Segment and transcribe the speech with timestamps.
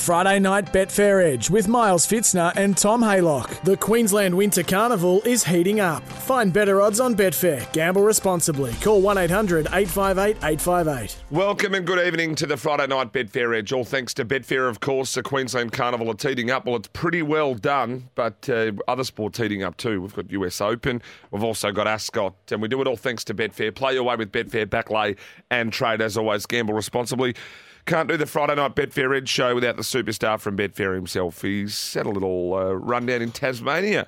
[0.00, 3.62] Friday night Betfair Edge with Miles Fitzner and Tom Haylock.
[3.64, 6.02] The Queensland Winter Carnival is heating up.
[6.08, 7.70] Find better odds on Betfair.
[7.74, 8.72] Gamble responsibly.
[8.80, 11.22] Call 1 800 858 858.
[11.30, 13.74] Welcome and good evening to the Friday night Betfair Edge.
[13.74, 15.12] All thanks to Betfair, of course.
[15.12, 16.64] The Queensland Carnival are heating up.
[16.64, 20.00] Well, it's pretty well done, but uh, other sports heating up too.
[20.00, 21.02] We've got US Open.
[21.30, 23.74] We've also got Ascot, and we do it all thanks to Betfair.
[23.74, 25.18] Play your way with Betfair, backlay
[25.50, 26.00] and trade.
[26.00, 27.34] As always, gamble responsibly.
[27.86, 31.42] Can't do the Friday night Betfair Edge show without the superstar from Betfair himself.
[31.42, 34.06] He's had a little uh, rundown in Tasmania.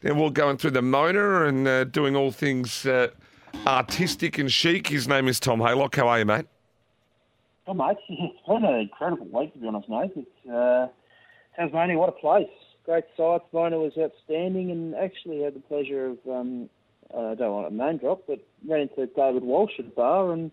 [0.00, 3.08] Then we're going through the Mona and uh, doing all things uh,
[3.66, 4.88] artistic and chic.
[4.88, 5.94] His name is Tom Haylock.
[5.94, 6.46] How are you, mate?
[7.66, 10.12] Oh, mate, it's been an incredible week, to be honest, mate.
[10.16, 10.88] It's, uh,
[11.56, 12.48] Tasmania, what a place.
[12.84, 13.44] Great sights.
[13.52, 16.68] Mona was outstanding and actually had the pleasure of, um,
[17.16, 20.50] I don't want to name drop, but ran into David Walsh at the bar and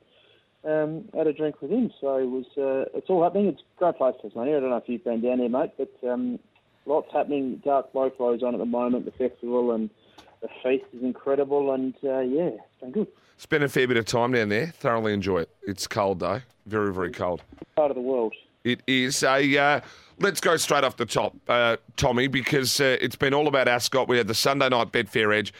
[0.63, 1.91] um, had a drink with him.
[2.01, 3.47] So it was, uh, it's all happening.
[3.47, 4.57] It's a great place, Tasmania.
[4.57, 6.39] I don't know if you've been down there, mate, but um,
[6.85, 7.61] lots happening.
[7.63, 9.89] Dark Mofo's on at the moment, the festival, and
[10.41, 11.73] the feast is incredible.
[11.73, 13.07] And uh, yeah, it's been good.
[13.37, 14.67] Spent a fair bit of time down there.
[14.67, 15.49] Thoroughly enjoy it.
[15.63, 17.41] It's cold though, very very cold.
[17.75, 18.33] Part of the world.
[18.65, 19.57] It is a.
[19.57, 19.81] Uh,
[20.19, 24.09] let's go straight off the top, uh, Tommy, because uh, it's been all about Ascot.
[24.09, 25.53] We had the Sunday night Betfair Edge.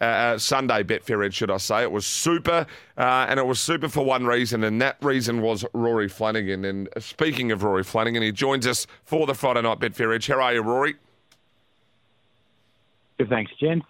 [0.00, 1.82] Uh, Sunday Betfair Edge, should I say.
[1.82, 5.64] It was super, uh, and it was super for one reason, and that reason was
[5.74, 6.64] Rory Flanagan.
[6.64, 10.26] And speaking of Rory Flanagan, he joins us for the Friday night Betfair Edge.
[10.28, 10.94] How are you, Rory?
[13.18, 13.82] Good, thanks, Jen.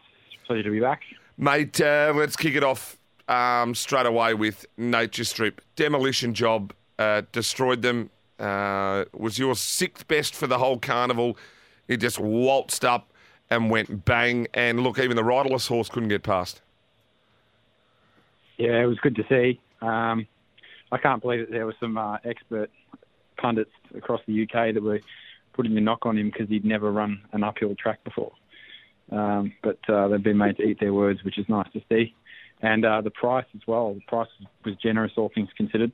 [0.48, 1.02] Pleasure to be back.
[1.38, 5.60] Mate, uh, let's kick it off um, straight away with Nature Strip.
[5.76, 8.10] Demolition job, uh, destroyed them.
[8.40, 11.36] Uh, was your sixth best for the whole carnival.
[11.86, 13.09] He just waltzed up
[13.50, 14.46] and went bang.
[14.54, 16.60] And look, even the riderless horse couldn't get past.
[18.56, 19.60] Yeah, it was good to see.
[19.80, 20.26] Um,
[20.92, 22.70] I can't believe that there were some uh, expert
[23.38, 25.00] pundits across the UK that were
[25.54, 28.32] putting the knock on him because he'd never run an uphill track before.
[29.10, 32.14] Um, but uh, they've been made to eat their words, which is nice to see.
[32.62, 33.94] And uh, the price as well.
[33.94, 34.28] The price
[34.64, 35.92] was generous, all things considered.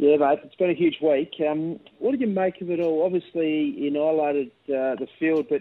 [0.00, 1.34] Yeah, mate, it's been a huge week.
[1.46, 3.04] Um, what did you make of it all?
[3.04, 5.60] Obviously, you annihilated uh, the field, but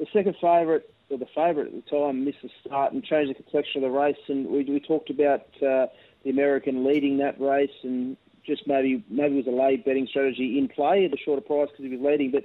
[0.00, 3.40] the second favourite, or the favourite at the time, missed the start and changed the
[3.40, 4.16] complexion of the race.
[4.26, 5.86] And we, we talked about uh,
[6.24, 10.58] the American leading that race and just maybe maybe it was a late betting strategy
[10.58, 12.42] in play at a shorter price because he was leading, but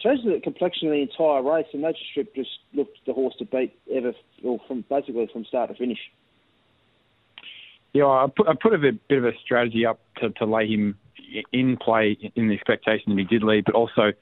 [0.00, 1.66] changed the complexion of the entire race.
[1.74, 5.70] And Nature Strip just looked the horse to beat ever, or from basically from start
[5.70, 6.00] to finish.
[7.96, 10.68] Yeah, I put, I put a bit, bit of a strategy up to, to lay
[10.68, 10.98] him
[11.50, 14.12] in play in the expectation that he did lead, but also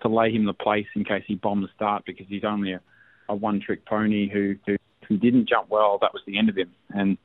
[0.00, 2.80] to lay him the place in case he bombed the start because he's only a,
[3.28, 5.98] a one-trick pony who, who who didn't jump well.
[6.00, 7.18] That was the end of him, and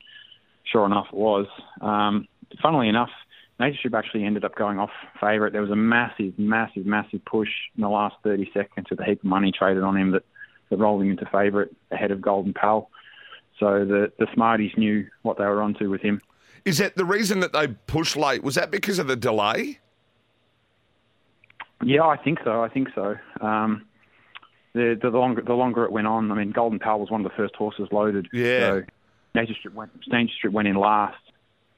[0.70, 1.48] sure enough, it was.
[1.80, 2.28] Um,
[2.62, 3.10] funnily enough,
[3.58, 4.90] Nature actually ended up going off
[5.22, 5.54] favourite.
[5.54, 9.20] There was a massive, massive, massive push in the last 30 seconds with a heap
[9.20, 10.24] of money traded on him that,
[10.70, 12.90] that rolled him into favourite ahead of Golden Pal.
[13.64, 16.22] So the the Smarties knew what they were onto with him.
[16.66, 18.44] Is that the reason that they pushed late?
[18.44, 19.80] Was that because of the delay?
[21.82, 22.62] Yeah, I think so.
[22.62, 23.16] I think so.
[23.40, 23.86] Um,
[24.74, 27.32] the, the longer the longer it went on, I mean, Golden Pal was one of
[27.32, 28.28] the first horses loaded.
[28.34, 28.60] Yeah.
[28.60, 28.84] So
[29.34, 31.24] Nature Strip went Nature Strip went in last,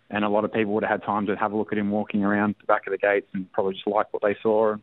[0.09, 1.91] and a lot of people would have had time to have a look at him
[1.91, 4.81] walking around the back of the gates and probably just like what they saw and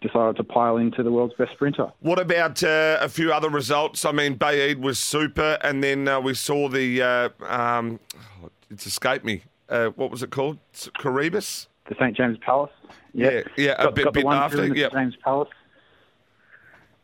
[0.00, 1.92] decided to pile into the world's best sprinter.
[2.00, 4.04] What about uh, a few other results?
[4.04, 7.02] I mean, Baaeed was super, and then uh, we saw the.
[7.02, 8.00] Uh, um,
[8.42, 9.42] oh, it's escaped me.
[9.68, 10.58] Uh, what was it called?
[10.74, 11.66] Coroebus?
[11.88, 12.70] The St James Palace.
[13.12, 14.66] Yeah, yeah, a got, bit, got bit the one after.
[14.66, 14.86] Yeah.
[14.86, 15.48] St James Palace.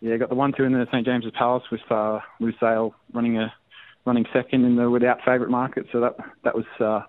[0.01, 3.53] Yeah, got the one two in the St James's Palace with uh, Lusail running a
[4.05, 5.87] running second in the without favourite market.
[5.93, 7.03] So that that was uh,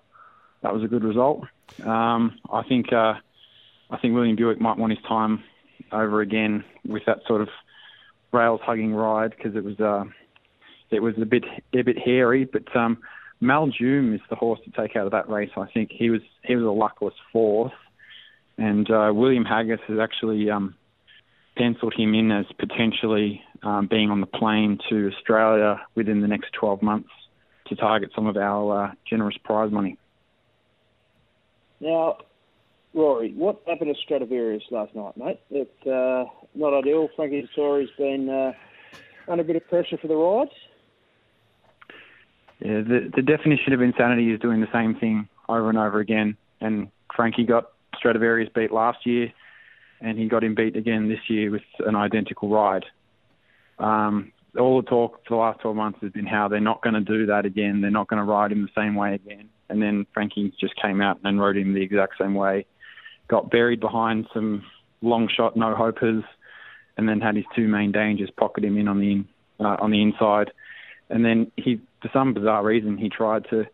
[0.62, 1.44] that was a good result.
[1.84, 3.14] Um, I think uh,
[3.90, 5.44] I think William Buick might want his time
[5.92, 7.48] over again with that sort of
[8.32, 10.04] rails hugging ride because it was uh,
[10.90, 11.44] it was a bit
[11.74, 12.44] a bit hairy.
[12.44, 12.98] But um,
[13.42, 15.50] Maljoom is the horse to take out of that race.
[15.56, 17.72] I think he was he was a luckless fourth,
[18.56, 20.74] and uh, William Haggas has actually um,
[21.56, 26.52] penciled him in as potentially um, being on the plane to Australia within the next
[26.52, 27.10] 12 months
[27.66, 29.98] to target some of our uh, generous prize money.
[31.80, 32.18] Now,
[32.94, 35.40] Rory, what happened to Stradivarius last night, mate?
[35.50, 36.24] It's uh,
[36.54, 37.08] not ideal.
[37.14, 38.52] Frankie Dettori's been uh,
[39.30, 40.48] under a bit of pressure for the ride.
[42.60, 46.36] Yeah, the, the definition of insanity is doing the same thing over and over again.
[46.60, 49.32] And Frankie got Stradivarius beat last year,
[50.00, 52.84] and he got him beat again this year with an identical ride.
[53.78, 56.94] Um, all the talk for the last 12 months has been how they're not going
[56.94, 57.80] to do that again.
[57.80, 59.50] They're not going to ride him the same way again.
[59.68, 62.66] And then Frankie just came out and rode him the exact same way.
[63.28, 64.64] Got buried behind some
[65.00, 66.24] long shot no hopers,
[66.96, 69.24] and then had his two main dangers pocket him in on the
[69.60, 70.50] uh, on the inside.
[71.10, 73.64] And then he, for some bizarre reason, he tried to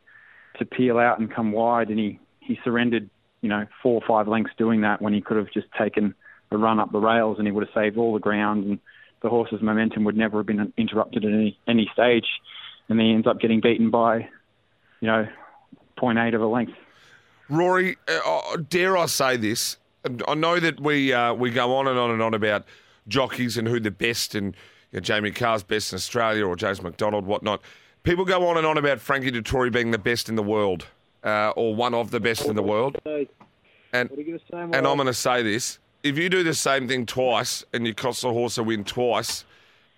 [0.58, 3.08] to peel out and come wide, and he he surrendered,
[3.40, 6.14] you know, four or five lengths doing that when he could have just taken
[6.50, 8.78] a run up the rails and he would have saved all the ground and
[9.22, 12.26] the horse's momentum would never have been interrupted at any any stage,
[12.88, 14.28] and he ends up getting beaten by,
[15.00, 15.26] you know,
[15.98, 16.74] 0.8 of a length.
[17.48, 19.76] Rory, uh, dare I say this?
[20.28, 22.64] I know that we uh, we go on and on and on about
[23.08, 24.54] jockeys and who the best and
[24.92, 27.62] you know, Jamie Kah's best in Australia or James McDonald, whatnot.
[28.02, 30.86] People go on and on about Frankie Dettori being the best in the world
[31.22, 32.98] uh, or one of the best in the world.
[33.04, 37.86] And, and I'm going to say this if you do the same thing twice and
[37.86, 39.44] you cost the horse a win twice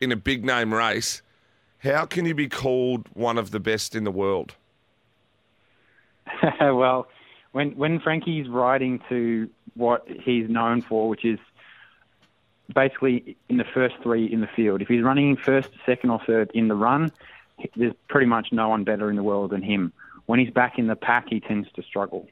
[0.01, 1.21] in a big name race,
[1.79, 4.55] how can you be called one of the best in the world?
[6.61, 7.09] well,
[7.57, 11.39] when when Frankie's riding to what he's known for, which is
[12.75, 14.83] basically in the first three in the field.
[14.83, 17.11] If he's running first, second, or third in the run,
[17.75, 19.95] there's pretty much no one better in the world than him.
[20.27, 22.29] When he's back in the pack, he tends to struggle.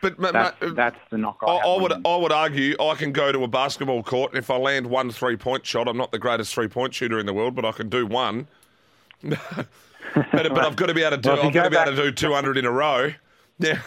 [0.00, 1.40] But that's, uh, that's the knock.
[1.42, 4.50] I, I would I would argue I can go to a basketball court and if
[4.50, 7.34] I land one three point shot, I'm not the greatest three point shooter in the
[7.34, 8.48] world, but I can do one.
[9.22, 9.66] but,
[10.14, 12.02] but I've got to be able to do well, I've got to be able to
[12.04, 13.12] do 200 in a row.
[13.60, 13.78] Yeah,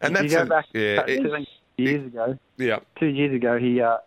[0.00, 2.38] and that's you go a, back yeah, it, years it, ago.
[2.56, 3.98] Yeah, two years ago, he uh,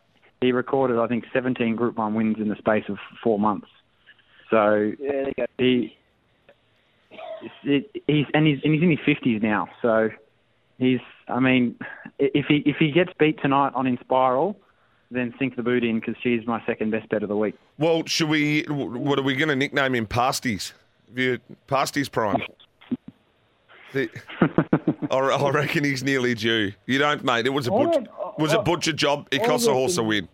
[0.42, 3.68] he recorded I think 17 Group One wins in the space of four months.
[4.50, 5.96] So yeah, he.
[7.64, 10.10] It, he's and he's and he's in his fifties now, so
[10.78, 11.00] he's.
[11.28, 11.78] I mean,
[12.18, 14.56] if he if he gets beat tonight on Inspiral,
[15.12, 17.56] then sink the boot in because she's my second best bet of the week.
[17.78, 18.64] Well, should we?
[18.64, 20.06] What are we going to nickname him?
[20.06, 20.74] Pasties.
[21.68, 22.42] Pasties Prime.
[23.92, 24.08] The,
[25.12, 26.74] I reckon he's nearly due.
[26.86, 27.46] You don't, mate.
[27.46, 28.04] It was a butcher,
[28.38, 29.28] was a butcher job.
[29.32, 30.28] It costs a horse a win.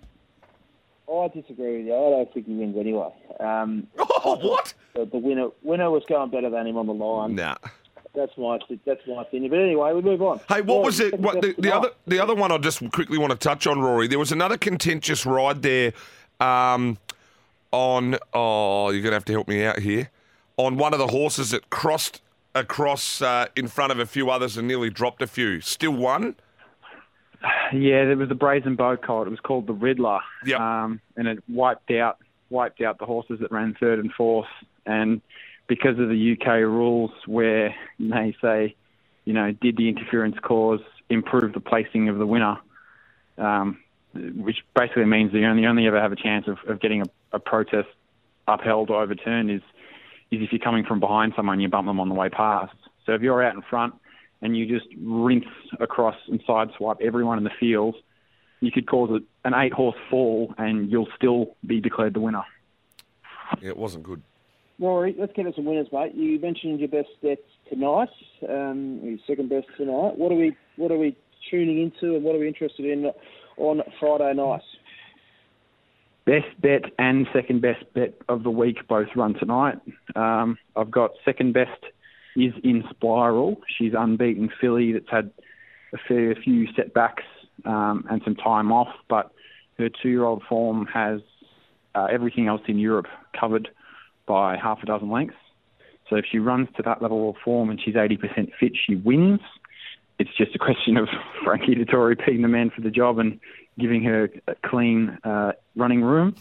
[1.12, 1.94] I disagree with you.
[1.94, 3.10] I don't think he wins anyway.
[3.40, 4.74] Um, oh, what?
[4.94, 7.36] The, the, winner winner was going better than him on the line.
[7.36, 7.56] Nah.
[8.14, 9.52] That's my that's my opinion.
[9.52, 10.40] But anyway, we move on.
[10.48, 11.20] Hey, what was it?
[11.20, 14.08] What, the, the other the other one I just quickly want to touch on, Rory.
[14.08, 15.94] There was another contentious ride there.
[16.40, 16.98] Um,
[17.72, 20.10] on oh, you're gonna have to help me out here.
[20.58, 22.22] On one of the horses that crossed
[22.56, 25.62] across uh, in front of a few others and nearly dropped a few.
[25.62, 26.36] Still won.
[27.74, 29.28] Yeah, there was a Brazen Beau colt.
[29.28, 30.20] It was called the Riddler.
[30.46, 30.60] Yep.
[30.60, 32.18] Um, and it wiped out
[32.50, 34.48] wiped out the horses that ran third and fourth.
[34.86, 35.22] And
[35.68, 38.76] because of the UK rules, where they say,
[39.26, 40.80] you know, did the interference cause
[41.10, 42.58] improve the placing of the winner,
[43.38, 43.80] um,
[44.14, 47.06] which basically means that you only only ever have a chance of, of getting a,
[47.34, 47.90] a protest
[48.48, 49.62] upheld or overturned is
[50.32, 52.76] is if you're coming from behind someone, you bump them on the way past.
[53.06, 53.94] So if you're out in front
[54.42, 55.46] and you just rinse
[55.80, 57.96] across and sideswipe everyone in the field,
[58.60, 62.44] you could cause an eight horse fall and you'll still be declared the winner.
[63.62, 64.22] Yeah, it wasn't good.
[64.80, 66.16] Rory, let's get into some winners, mate.
[66.16, 68.10] You mentioned your best bets tonight,
[68.50, 70.18] um, your second best tonight.
[70.18, 71.16] What are we what are we
[71.50, 73.12] tuning into and what are we interested in
[73.58, 74.64] on Friday night?
[76.26, 79.76] Best bet and second best bet of the week both run tonight.
[80.16, 81.84] Um, I've got second best
[82.36, 83.58] is Inspiral.
[83.78, 85.32] She's unbeaten filly that's had
[85.94, 87.24] a fair few setbacks
[87.64, 89.32] um, and some time off, but
[89.78, 91.22] her two-year-old form has
[91.94, 93.08] uh, everything else in Europe
[93.40, 93.70] covered
[94.26, 95.36] by half a dozen lengths.
[96.10, 99.40] So if she runs to that level of form and she's 80% fit, she wins.
[100.20, 101.08] It's just a question of
[101.44, 103.40] Frankie Dettori being the man for the job and
[103.80, 106.36] giving her a clean uh, running room.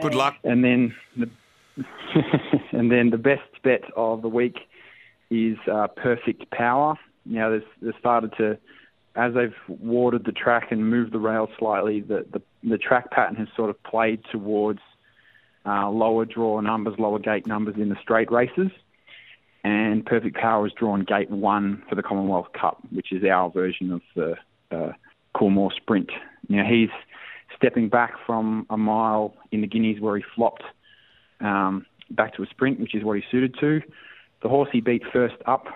[0.00, 0.36] Good luck.
[0.44, 1.28] And then the
[2.72, 4.56] and then the best bet of the week
[5.30, 6.96] is uh, Perfect Power.
[7.24, 8.58] Now, there's, they started to,
[9.14, 13.36] as they've watered the track and moved the rail slightly, the, the, the track pattern
[13.36, 14.80] has sort of played towards
[15.66, 18.70] uh, lower draw numbers, lower gate numbers in the straight races.
[19.64, 23.90] And Perfect Power has drawn gate one for the Commonwealth Cup, which is our version
[23.92, 24.36] of the
[24.70, 24.92] uh,
[25.34, 26.10] Coolmore Sprint.
[26.48, 26.90] Now he's
[27.56, 30.62] stepping back from a mile in the Guineas where he flopped
[31.40, 33.82] um, back to a sprint, which is what he's suited to.
[34.42, 35.66] The horse he beat first up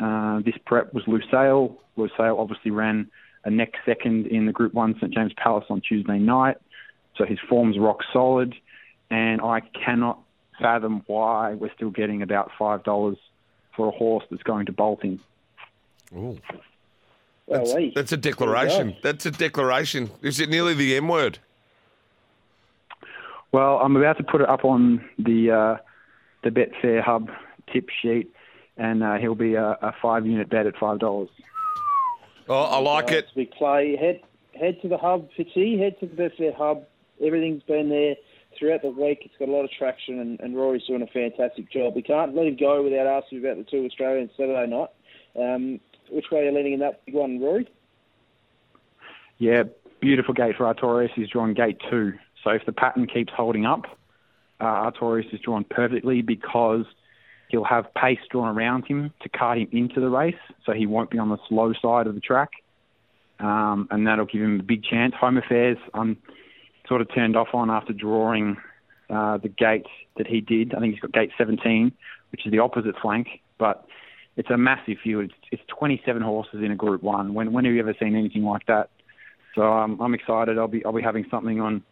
[0.00, 1.76] uh, this prep was Lusail.
[1.96, 3.10] Lusail obviously ran
[3.44, 6.56] a neck second in the Group 1 St James Palace on Tuesday night,
[7.16, 8.54] so his form's rock solid,
[9.10, 10.20] and I cannot
[10.60, 13.16] fathom why we're still getting about $5
[13.76, 15.20] for a horse that's going to Bolting.
[16.16, 16.38] Ooh.
[17.50, 18.96] That's, that's a declaration.
[19.02, 20.10] That's a declaration.
[20.22, 21.38] Is it nearly the M word?
[23.52, 25.76] Well, I'm about to put it up on the uh,
[26.44, 27.30] the Betfair Hub
[27.72, 28.30] tip sheet,
[28.76, 31.30] and uh, he'll be a, a five unit bet at five dollars.
[32.48, 33.28] Oh, I like it.
[33.34, 34.20] We play, head
[34.58, 36.84] head to the hub, Fitzy, head to the Betfair hub.
[37.22, 38.16] Everything's been there
[38.58, 39.22] throughout the week.
[39.24, 41.94] It's got a lot of traction, and, and Rory's doing a fantastic job.
[41.94, 44.90] We can't let him go without asking about the two Australians Saturday night.
[45.36, 47.68] Um, which way are you leaning in that big one, Rory?
[49.38, 49.64] Yeah,
[50.00, 51.10] beautiful gate for Artorias.
[51.14, 52.14] He's drawn gate two.
[52.44, 53.84] So if the pattern keeps holding up,
[54.60, 56.84] uh, Artorias is drawn perfectly because
[57.48, 60.34] he'll have pace drawn around him to cart him into the race,
[60.64, 62.50] so he won't be on the slow side of the track,
[63.40, 65.14] um, and that'll give him a big chance.
[65.14, 66.16] Home Affairs, I'm
[66.86, 68.56] sort of turned off on after drawing
[69.10, 69.86] uh, the gate
[70.16, 70.74] that he did.
[70.74, 71.92] I think he's got gate 17,
[72.32, 73.86] which is the opposite flank, but
[74.38, 75.24] it's a massive field.
[75.24, 77.34] It's, it's 27 horses in a Group One.
[77.34, 78.88] When when have you ever seen anything like that?
[79.54, 80.56] So um, I'm excited.
[80.58, 81.82] I'll be I'll be having something on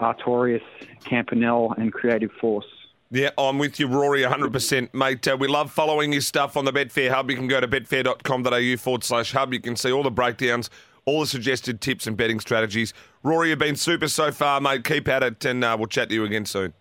[0.00, 0.62] Artorias,
[1.04, 2.64] Campanelle, and Creative Force.
[3.10, 4.94] Yeah, I'm with you, Rory, 100%.
[4.94, 7.30] Mate, uh, we love following your stuff on the Betfair Hub.
[7.30, 9.52] You can go to betfair.com.au forward slash hub.
[9.52, 10.70] You can see all the breakdowns,
[11.04, 12.94] all the suggested tips and betting strategies.
[13.22, 14.84] Rory, you've been super so far, mate.
[14.84, 16.72] Keep at it, and uh, we'll chat to you again soon.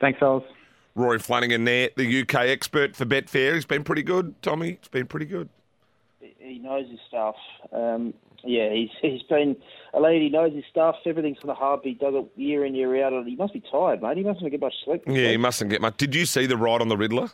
[0.00, 0.44] Thanks, fellas.
[0.94, 3.54] Rory Flanagan there, the UK expert for Betfair.
[3.54, 4.78] He's been pretty good, Tommy.
[4.80, 5.48] He's been pretty good.
[6.38, 7.36] He knows his stuff.
[7.72, 8.12] Um,
[8.44, 9.56] yeah, he's he's been
[9.94, 10.26] a lady.
[10.26, 10.96] He knows his stuff.
[11.06, 11.80] Everything's for the.
[11.82, 13.26] He does it year in year out.
[13.26, 14.16] He must be tired, mate.
[14.18, 15.02] He mustn't get much sleep.
[15.06, 15.96] Yeah, he mustn't get much.
[15.96, 17.30] Did you see the ride on the Riddler?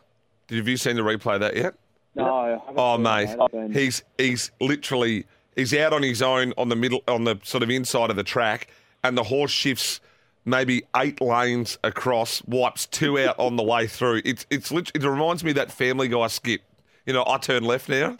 [0.46, 1.74] Did have you seen the replay of that yet?
[2.14, 5.24] No, I Oh, seen it, mate, he's he's literally
[5.56, 8.24] he's out on his own on the middle on the sort of inside of the
[8.24, 8.68] track,
[9.02, 10.00] and the horse shifts
[10.48, 14.22] maybe eight lanes across, wipes two out on the way through.
[14.24, 16.62] It's it's it reminds me of that Family Guy skip.
[17.06, 18.16] You know, I turn left now.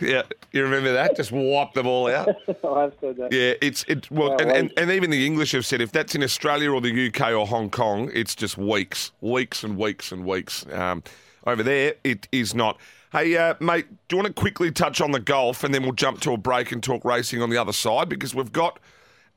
[0.00, 1.16] Yeah, you remember that?
[1.16, 2.28] Just wipe them all out.
[2.48, 3.32] I have said that.
[3.32, 4.10] Yeah, it's it.
[4.10, 7.08] Well, and, and, and even the English have said if that's in Australia or the
[7.08, 10.66] UK or Hong Kong, it's just weeks, weeks and weeks and weeks.
[10.72, 11.02] Um,
[11.46, 12.78] over there, it is not.
[13.10, 15.92] Hey, uh, mate, do you want to quickly touch on the golf, and then we'll
[15.92, 18.78] jump to a break and talk racing on the other side because we've got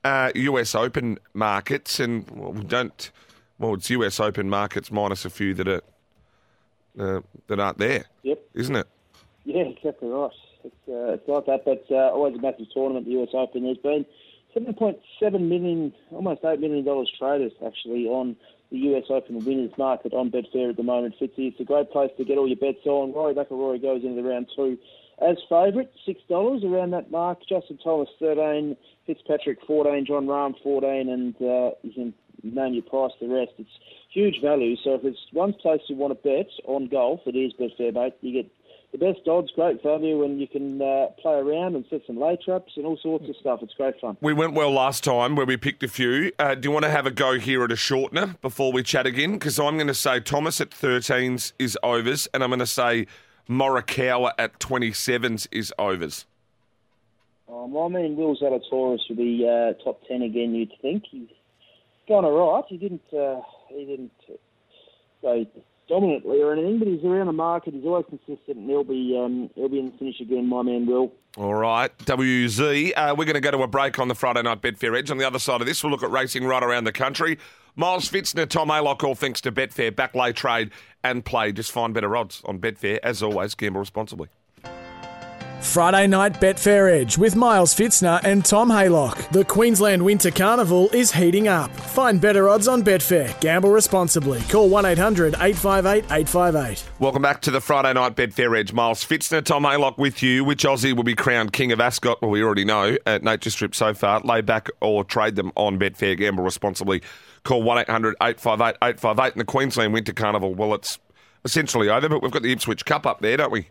[0.03, 3.11] uh, US Open markets, and well, we don't.
[3.59, 5.81] Well, it's US Open markets minus a few that are
[6.99, 8.39] uh, that aren't there, Yep.
[8.53, 8.87] isn't it?
[9.45, 10.31] Yeah, exactly right.
[10.63, 13.63] It's, uh, it's like that, but uh, always a massive tournament, the US Open.
[13.63, 14.05] There's been
[14.55, 16.85] 7.7 million, almost $8 million
[17.17, 18.35] traded actually on
[18.71, 21.15] the US Open winners market on Betfair at the moment.
[21.19, 23.13] Fitzy, it's a great place to get all your bets on.
[23.13, 24.77] Rory McIlroy goes into the round two
[25.21, 27.39] as favourite, $6 around that mark.
[27.47, 28.75] Justin Thomas, 13
[29.05, 32.13] Fitzpatrick, 14 Jon Rahm, 14 and uh, you can
[32.43, 33.51] name your price the rest.
[33.57, 33.69] It's
[34.11, 34.75] huge value.
[34.83, 38.13] So if it's one place you want to bet on golf, it is Betfair, mate.
[38.21, 38.51] You get
[38.91, 42.37] the best odds, great value, and you can uh, play around and set some lay
[42.43, 43.59] traps and all sorts of stuff.
[43.61, 44.17] It's great fun.
[44.21, 46.31] We went well last time where we picked a few.
[46.37, 49.05] Uh, do you want to have a go here at a shortener before we chat
[49.05, 49.33] again?
[49.33, 53.07] Because I'm going to say Thomas at 13s is overs, and I'm going to say
[53.49, 56.25] Morikawa at 27s is overs.
[57.51, 60.55] Um, I mean, Will Zalatoris for the uh, top ten again.
[60.55, 61.27] You'd think he's
[62.07, 62.63] gone all right.
[62.69, 63.01] He didn't.
[63.13, 64.11] Uh, he didn't
[65.21, 65.45] go
[65.89, 67.73] dominantly or anything, but he's around the market.
[67.73, 70.47] He's always consistent, and he'll be um, he'll be in the finish again.
[70.47, 71.11] My man Will.
[71.35, 72.93] All right, WZ.
[72.95, 75.11] Uh, we're going to go to a break on the Friday night Betfair Edge.
[75.11, 77.37] On the other side of this, we'll look at racing right around the country.
[77.75, 79.95] Miles Fitzner, Tom Haylock, all thanks to Betfair.
[79.95, 80.71] Back lay trade
[81.03, 81.51] and play.
[81.51, 82.99] Just find better odds on Betfair.
[83.01, 84.27] As always, gamble responsibly.
[85.61, 89.31] Friday night Betfair Edge with Miles Fitzner and Tom Haylock.
[89.31, 91.69] The Queensland Winter Carnival is heating up.
[91.71, 93.39] Find better odds on Betfair.
[93.39, 94.41] Gamble responsibly.
[94.49, 96.89] Call 1 800 858 858.
[96.99, 98.73] Welcome back to the Friday night Betfair Edge.
[98.73, 100.43] Miles Fitzner, Tom Haylock with you.
[100.43, 102.21] Which Aussie will be crowned King of Ascot?
[102.21, 104.19] Well, we already know at Nature Strip so far.
[104.21, 106.17] Lay back or trade them on Betfair.
[106.17, 107.03] Gamble responsibly.
[107.43, 109.33] Call 1 800 858 858.
[109.33, 110.97] And the Queensland Winter Carnival, well, it's
[111.45, 113.69] essentially over, but we've got the Ipswich Cup up there, don't we?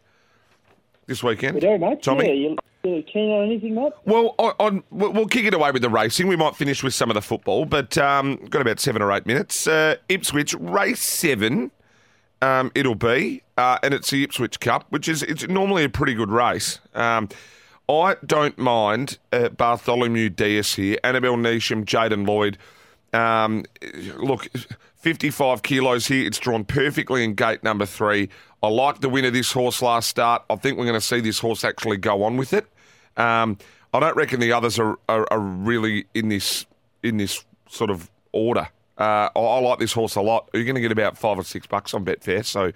[1.10, 1.56] This weekend.
[1.56, 2.04] We do, mate.
[2.04, 2.28] Tommy?
[2.28, 3.92] Yeah, you, you keen on anything, mate?
[4.04, 6.28] Well, on, on, we'll we'll kick it away with the racing.
[6.28, 9.26] We might finish with some of the football, but um, got about seven or eight
[9.26, 9.66] minutes.
[9.66, 11.72] Uh, Ipswich race seven.
[12.42, 16.14] Um, it'll be, uh, and it's the Ipswich Cup, which is it's normally a pretty
[16.14, 16.78] good race.
[16.94, 17.28] Um,
[17.88, 22.56] I don't mind uh, Bartholomew Diaz here, Annabelle Neesham, Jaden Lloyd.
[23.12, 23.64] Um,
[24.16, 24.48] look,
[24.94, 26.24] 55 kilos here.
[26.24, 28.28] It's drawn perfectly in gate number three.
[28.62, 30.42] I like the win of this horse last start.
[30.50, 32.66] I think we're going to see this horse actually go on with it.
[33.16, 33.58] Um,
[33.92, 36.66] I don't reckon the others are, are, are really in this
[37.02, 38.68] in this sort of order.
[38.98, 40.50] Uh, I, I like this horse a lot.
[40.52, 42.72] You're going to get about five or six bucks on Betfair, so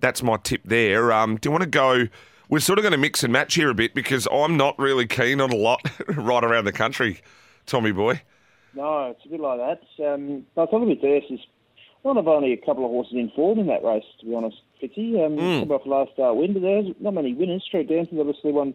[0.00, 1.12] that's my tip there.
[1.12, 2.08] Um, do you want to go?
[2.52, 5.06] we're sort of going to mix and match here a bit because I'm not really
[5.06, 7.22] keen on a lot right around the country,
[7.64, 8.20] Tommy boy.
[8.74, 10.12] No, it's a bit like that.
[10.12, 11.40] Um, I thought with Durst is
[12.02, 14.58] one of only a couple of horses in form in that race, to be honest,
[14.82, 15.24] Fitzy.
[15.24, 15.60] Um, Mm.
[15.60, 17.62] Come off last start win, but there's not many winners.
[17.64, 18.74] Street Dancing obviously won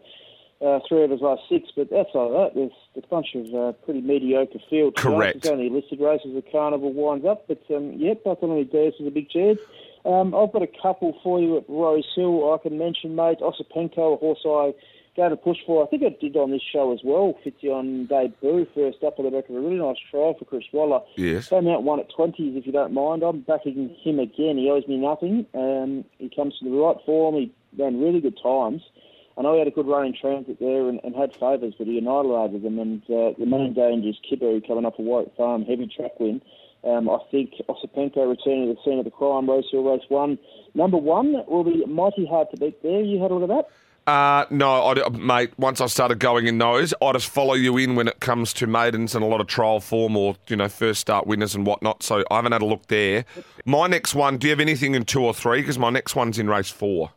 [0.60, 3.72] uh, three of his last six, but outside of that, there's a bunch of uh,
[3.84, 4.96] pretty mediocre field.
[4.96, 5.36] Correct.
[5.36, 9.10] It's only listed races the Carnival winds up, but um, thought with Durst is a
[9.10, 9.58] big chance.
[10.04, 12.52] Um, I've got a couple for you at Rose Hill.
[12.52, 14.74] I can mention, mate, Osipenko, a horse I
[15.16, 15.84] go to push for.
[15.84, 17.34] I think I did on this show as well.
[17.44, 20.64] Fitzy on debut, first up on the back of a really nice trial for Chris
[20.72, 21.00] Waller.
[21.16, 21.48] Yes.
[21.48, 23.22] Came out one at 20s, if you don't mind.
[23.22, 24.58] I'm backing him again.
[24.58, 25.46] He owes me nothing.
[25.54, 27.34] Um, he comes to the right form.
[27.36, 28.82] He ran really good times.
[29.36, 31.86] I know he had a good run in transit there and, and had favours, but
[31.86, 32.78] he annihilated them.
[32.80, 36.42] And uh, the main danger is Kibbu coming up a White Farm, heavy track win.
[36.84, 40.38] Um, I think Osipenko returning to the scene of the crime, Rose Hill Race 1.
[40.74, 43.00] Number one will be mighty hard to beat there.
[43.00, 43.68] You had a look at that?
[44.08, 45.50] Uh, no, I, mate.
[45.58, 48.66] Once I started going in those, I just follow you in when it comes to
[48.66, 52.02] maidens and a lot of trial form or you know first start winners and whatnot.
[52.02, 53.26] So I haven't had a look there.
[53.66, 54.38] My next one.
[54.38, 55.60] Do you have anything in two or three?
[55.60, 57.10] Because my next one's in race four.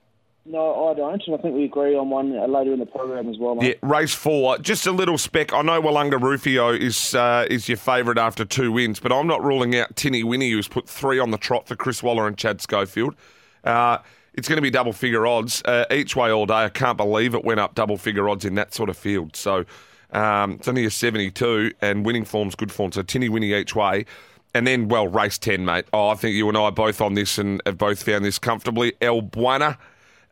[0.45, 1.23] No, I don't.
[1.25, 3.79] And I think we agree on one uh, later in the program as well, mate.
[3.81, 4.57] Yeah, race four.
[4.57, 5.53] Just a little spec.
[5.53, 9.41] I know Walunga Rufio is uh, is your favourite after two wins, but I'm not
[9.41, 12.59] ruling out Tinny Winnie, who's put three on the trot for Chris Waller and Chad
[12.59, 13.15] Schofield.
[13.63, 13.99] Uh,
[14.33, 16.65] it's going to be double figure odds uh, each way all day.
[16.65, 19.35] I can't believe it went up double figure odds in that sort of field.
[19.35, 19.65] So
[20.11, 22.91] um, it's only a 72, and winning form's good form.
[22.91, 24.05] So Tinny Winnie each way.
[24.53, 25.85] And then, well, race 10, mate.
[25.93, 28.37] Oh, I think you and I are both on this and have both found this
[28.37, 28.93] comfortably.
[29.01, 29.77] El Buena.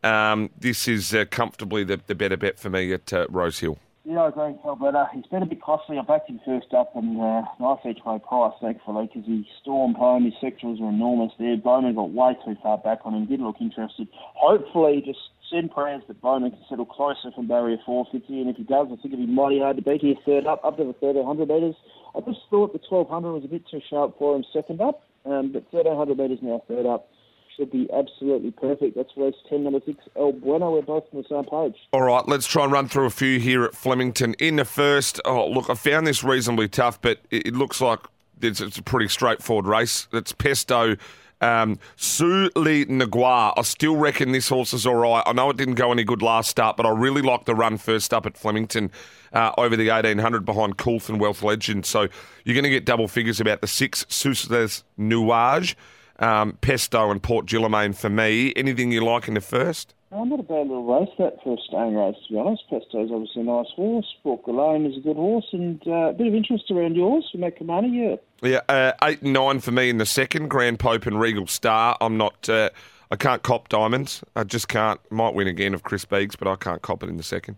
[0.03, 3.77] Um, this is uh, comfortably the, the better bet for me at uh, Rose Hill.
[4.09, 5.05] Yeah, I agree, Alberta.
[5.13, 5.99] He's been a bit costly.
[5.99, 9.97] I backed him first up and uh, nice each way price, thankfully, because he stormed
[9.97, 10.25] home.
[10.25, 11.55] His sectionals are enormous there.
[11.57, 13.27] Bowman got way too far back on him.
[13.27, 14.07] Didn't look interested.
[14.33, 15.19] Hopefully, just
[15.53, 18.41] send prayers that Bowman can settle closer from barrier four, Fitzy.
[18.41, 20.01] And if he does, I think it'd be mighty hard to beat.
[20.01, 21.75] He's third up, up to the 1300 metres.
[22.17, 25.53] I just thought the 1200 was a bit too sharp for him second up, um,
[25.53, 27.13] but 1300 metres now third up.
[27.59, 28.95] Should be absolutely perfect.
[28.95, 30.71] That's race 10, number 6, El Bueno.
[30.71, 31.75] We're both on the same page.
[31.91, 34.33] All right, let's try and run through a few here at Flemington.
[34.35, 37.99] In the first, oh, look, I found this reasonably tough, but it, it looks like
[38.41, 40.07] it's, it's a pretty straightforward race.
[40.13, 40.95] It's Pesto.
[41.41, 42.85] Um, Sue Lee.
[42.89, 45.23] I still reckon this horse is all right.
[45.25, 47.77] I know it didn't go any good last start, but I really like the run
[47.77, 48.89] first up at Flemington
[49.33, 51.85] uh, over the 1800 behind Coulth and Wealth Legend.
[51.85, 52.07] So
[52.43, 55.75] you're going to get double figures about the six Susles Nuage,
[56.19, 58.53] um, Pesto, and Port Gillimain for me.
[58.55, 59.93] Anything you like in the first?
[60.11, 62.63] Oh, not a bad little race, that first stone race, to be honest.
[62.69, 64.07] Pesto's obviously a nice horse.
[64.19, 67.37] Sport Galone is a good horse, and uh, a bit of interest around yours for
[67.37, 68.49] Matt Cumani, yeah.
[68.49, 70.47] Yeah, uh, eight and nine for me in the second.
[70.47, 71.95] Grand Pope and Regal Star.
[72.01, 72.49] I'm not.
[72.49, 72.71] Uh,
[73.11, 74.23] I can't cop diamonds.
[74.35, 74.99] I just can't.
[75.11, 77.57] Might win again of Chris Beeks, but I can't cop it in the second.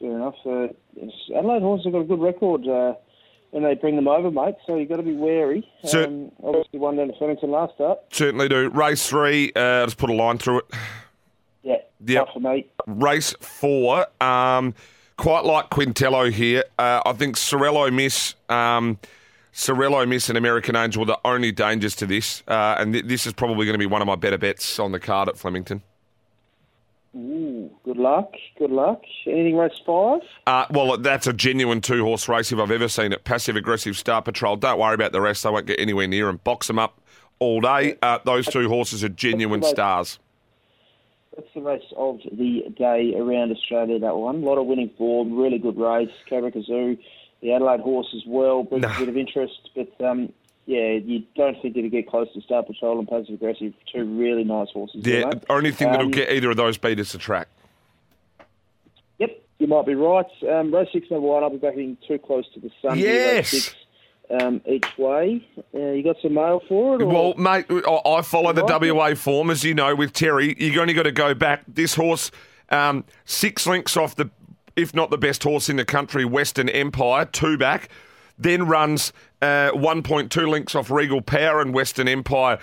[0.00, 0.34] Fair enough.
[0.44, 0.68] Uh,
[1.36, 2.94] Adelaide horses have got a good record uh,
[3.52, 5.66] when they bring them over, mate, so you've got to be wary.
[5.84, 8.00] So- um, obviously, one down to Flemington last start.
[8.10, 8.68] Certainly do.
[8.70, 9.52] Race three.
[9.54, 10.64] Uh, just put a line through it.
[11.62, 12.24] Yeah, Yep.
[12.26, 12.66] tough for me.
[12.86, 14.06] Race four.
[14.20, 14.74] Um,
[15.16, 16.64] quite like Quintello here.
[16.78, 18.34] Uh, I think Sorello Miss.
[18.48, 18.98] Um,
[19.54, 23.26] Sorello Miss and American Angel are the only dangers to this, uh, and th- this
[23.26, 25.82] is probably going to be one of my better bets on the card at Flemington.
[27.14, 29.02] Ooh, good luck, good luck.
[29.26, 30.20] Anything race five?
[30.46, 33.24] Uh, well, that's a genuine two horse race if I've ever seen it.
[33.24, 34.56] Passive aggressive Star Patrol.
[34.56, 35.42] Don't worry about the rest.
[35.42, 36.40] They won't get anywhere near them.
[36.42, 37.00] Box them up
[37.38, 37.96] all day.
[38.00, 40.18] Uh, those two horses are genuine stars.
[41.36, 44.36] That's the race of the day around Australia, that one.
[44.36, 46.10] A lot of winning form, really good race.
[46.30, 46.98] Cobra Kazoo,
[47.42, 48.94] the Adelaide horse as well, brings Nah.
[48.96, 49.70] a bit of interest.
[49.74, 50.32] But, um,
[50.66, 53.72] yeah, you don't think it'll get close to Star Patrol and Passive Aggressive.
[53.92, 55.02] Two really nice horses.
[55.02, 55.44] there, Yeah, mate.
[55.50, 57.48] only thing that'll Um, get either of those beat is the track.
[59.18, 60.26] Yep, you might be right.
[60.48, 62.98] Um, race six, number one, I'll be backing too close to the sun.
[62.98, 63.74] Yes.
[64.30, 65.46] Um, each way.
[65.74, 67.02] Uh, you got some mail for it?
[67.02, 67.06] Or?
[67.06, 68.92] Well, mate, I I follow the Right.
[68.92, 70.54] WA form, as you know, with Terry.
[70.58, 71.64] You've only got to go back.
[71.68, 72.30] This horse,
[72.70, 74.30] um, six links off the,
[74.74, 77.90] if not the best horse in the country, Western Empire, two back.
[78.38, 82.58] Then runs uh, 1.2 links off Regal Power and Western Empire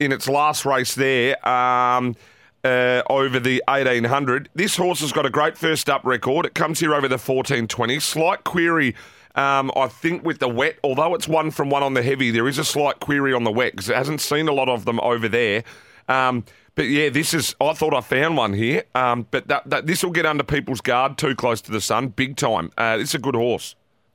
[0.00, 1.46] in its last race there.
[1.48, 2.16] Um,
[2.64, 4.48] uh, over the 1800.
[4.54, 6.46] This horse has got a great first up record.
[6.46, 7.98] It comes here over the 1420.
[8.00, 8.94] Slight query,
[9.34, 10.78] um, I think, with the wet.
[10.84, 13.50] Although it's one from one on the heavy, there is a slight query on the
[13.52, 15.64] wet because it hasn't seen a lot of them over there.
[16.08, 17.54] Um, but yeah, this is.
[17.60, 20.80] I thought I found one here, um, but that, that, this will get under people's
[20.80, 22.70] guard too close to the sun, big time.
[22.78, 23.74] Uh, it's a good horse.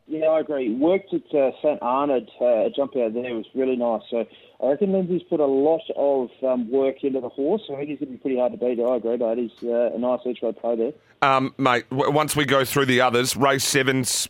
[0.10, 0.74] Yeah, I agree.
[0.74, 4.04] Worked at uh, St Arnaud, uh, a jump out there was really nice.
[4.10, 4.26] So
[4.63, 7.62] I reckon Lindsay's put a lot of um, work into the horse.
[7.70, 8.80] I think he's going to be pretty hard to beat.
[8.80, 10.93] I agree, but he's uh, a nice each way play there.
[11.22, 14.30] Um, mate, w- once we go through the others, race sevens,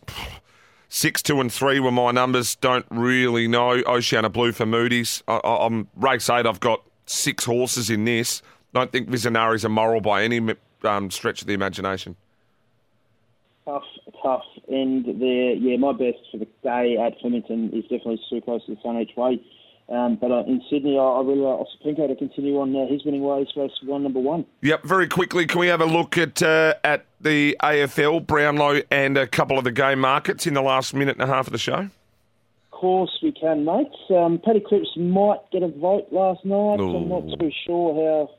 [0.88, 2.56] six, two, and three were my numbers.
[2.56, 3.80] Don't really know.
[3.86, 5.22] Oceana Blue for Moody's.
[5.28, 6.44] I, I, I'm race eight.
[6.44, 8.42] I've got six horses in this.
[8.74, 10.40] Don't think Visionari's a moral by any
[10.82, 12.16] um, stretch of the imagination.
[13.64, 13.84] Tough,
[14.22, 15.52] tough end there.
[15.52, 18.98] Yeah, my best for the day at Flemington is definitely too close to the sun
[18.98, 19.40] each way.
[19.88, 23.04] Um, but uh, in Sydney, I, I really like Osipenko to continue on uh, his
[23.06, 24.44] winning ways, race one, number one.
[24.60, 29.16] Yep, very quickly, can we have a look at uh, at the AFL, Brownlow, and
[29.16, 31.58] a couple of the game markets in the last minute and a half of the
[31.58, 31.88] show?
[32.70, 33.88] Of course we can, mate.
[34.10, 36.80] Um, Paddy Cripps might get a vote last night.
[36.80, 36.96] Ooh.
[36.96, 38.34] I'm not too sure how.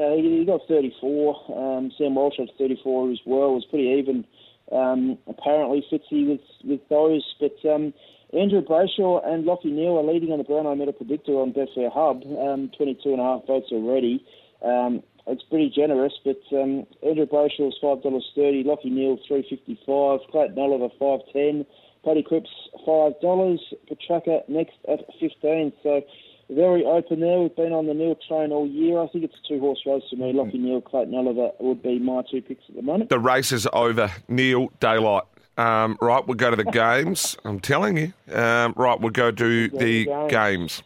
[0.00, 1.76] Uh, he he got 34.
[1.76, 3.50] Um, Sam Walsh had 34 as well.
[3.50, 4.24] It was pretty even.
[4.72, 7.92] Um, apparently, Fitzy with with those, but um,
[8.32, 12.22] Andrew Brayshaw and Lachie Neale are leading on the Brownlow Medal Predictor on Betfair Hub.
[12.38, 14.24] Um, 22 and a half votes already.
[14.64, 18.62] Um, it's pretty generous, but um, Andrew Brayshaw is five dollars thirty.
[18.64, 20.20] Lachie Neale three fifty five.
[20.30, 21.64] Clayton Oliver five ten.
[22.04, 22.50] Paddy Cripps
[22.84, 23.60] five dollars.
[23.88, 25.72] Petracca next at fifteen.
[25.82, 26.02] So
[26.50, 27.38] very open there.
[27.38, 29.00] We've been on the Neale train all year.
[29.00, 30.32] I think it's a two horse race for me.
[30.32, 33.10] Lachie Neale, Clayton Oliver would be my two picks at the moment.
[33.10, 34.10] The race is over.
[34.28, 35.24] Neale, daylight.
[35.56, 37.36] Um, right, we'll go to the games.
[37.44, 38.12] I'm telling you.
[38.34, 40.30] Um, right, we'll go to the games.
[40.30, 40.82] games.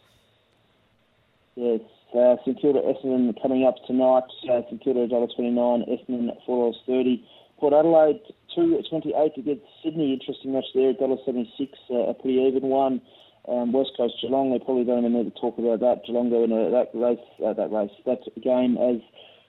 [1.56, 1.80] Yes,
[2.14, 4.24] uh, St Kilda Essendon coming up tonight.
[4.48, 7.22] Uh, St Kilda $1.29, Essendon $4.30.
[7.58, 8.20] Port Adelaide
[8.54, 10.12] two twenty eight against Sydney.
[10.12, 13.00] Interesting match there, $1.76, uh, a pretty even one.
[13.48, 16.04] Um, West Coast Geelong, they probably don't even need to talk about that.
[16.06, 19.00] Geelong go in that race, uh, that race, that game as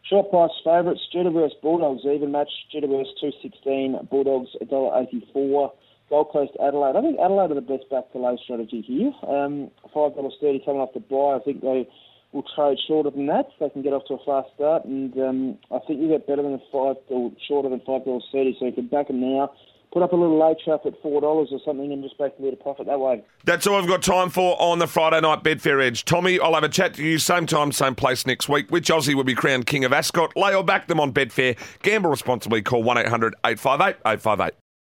[0.07, 1.01] short price favourites.
[1.13, 2.49] Versus Bulldogs even match.
[2.73, 3.97] Versus two sixteen.
[4.09, 5.71] Bulldogs $1.84.
[6.09, 6.95] Gold Coast Adelaide.
[6.95, 9.13] I think Adelaide are the best back to lay strategy here.
[9.27, 11.37] Um, five dollars thirty coming off the bye.
[11.37, 11.87] I think they
[12.31, 13.49] will trade shorter than that.
[13.59, 16.41] They can get off to a fast start, and um, I think you get better
[16.41, 18.55] than five or shorter than five dollars thirty.
[18.59, 19.51] So you can back them now.
[19.91, 22.41] Put up a little late trap at four dollars or something, and just make a
[22.41, 23.23] bit of profit that way.
[23.45, 26.05] That's all I've got time for on the Friday night Betfair Edge.
[26.05, 28.69] Tommy, I'll have a chat to you same time, same place next week.
[28.69, 30.35] Which Aussie will be crowned King of Ascot?
[30.35, 31.57] Lay or back them on Betfair.
[31.81, 32.61] Gamble responsibly.
[32.61, 34.53] Call 1 800 858 858.